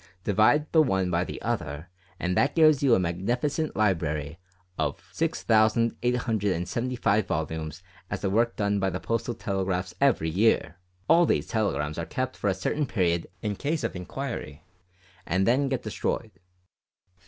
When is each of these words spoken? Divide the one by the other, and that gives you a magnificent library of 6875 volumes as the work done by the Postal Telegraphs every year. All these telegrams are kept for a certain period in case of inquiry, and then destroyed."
Divide 0.23 0.65
the 0.71 0.81
one 0.81 1.11
by 1.11 1.23
the 1.23 1.39
other, 1.43 1.87
and 2.19 2.35
that 2.35 2.55
gives 2.55 2.81
you 2.81 2.95
a 2.95 2.99
magnificent 2.99 3.75
library 3.75 4.39
of 4.75 4.99
6875 5.11 7.27
volumes 7.27 7.83
as 8.09 8.21
the 8.21 8.31
work 8.31 8.55
done 8.55 8.79
by 8.79 8.89
the 8.89 8.99
Postal 8.99 9.35
Telegraphs 9.35 9.93
every 10.01 10.31
year. 10.31 10.79
All 11.07 11.27
these 11.27 11.45
telegrams 11.45 11.99
are 11.99 12.07
kept 12.07 12.35
for 12.35 12.49
a 12.49 12.55
certain 12.55 12.87
period 12.87 13.27
in 13.43 13.55
case 13.55 13.83
of 13.83 13.95
inquiry, 13.95 14.63
and 15.27 15.45
then 15.45 15.69
destroyed." 15.69 16.31